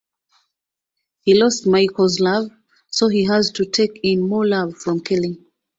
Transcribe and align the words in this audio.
He 1.25 1.39
lost 1.39 1.67
Michael's 1.67 2.19
love 2.19 2.49
so 2.89 3.07
he 3.07 3.25
has 3.25 3.51
to 3.51 3.65
take 3.65 3.99
in 4.01 4.21
more 4.27 4.47
love 4.47 4.73
from 4.75 4.99
Kelly. 5.01 5.39